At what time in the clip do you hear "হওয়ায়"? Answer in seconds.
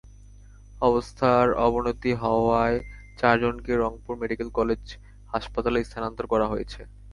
2.21-2.77